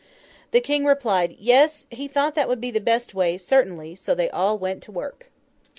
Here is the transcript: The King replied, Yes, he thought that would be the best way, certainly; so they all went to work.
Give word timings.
The 0.49 0.61
King 0.61 0.85
replied, 0.85 1.35
Yes, 1.37 1.85
he 1.91 2.07
thought 2.07 2.33
that 2.33 2.49
would 2.49 2.59
be 2.59 2.71
the 2.71 2.81
best 2.81 3.13
way, 3.13 3.37
certainly; 3.37 3.93
so 3.93 4.15
they 4.15 4.31
all 4.31 4.57
went 4.57 4.81
to 4.85 4.91
work. 4.91 5.29